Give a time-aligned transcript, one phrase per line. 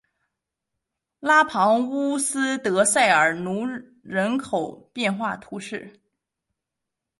[1.19, 3.69] 拉庞乌斯德塞尔农
[4.01, 5.93] 人口变化图示